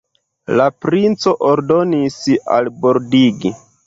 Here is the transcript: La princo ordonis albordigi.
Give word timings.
La 0.59 0.63
princo 0.85 1.33
ordonis 1.49 2.17
albordigi. 2.57 3.53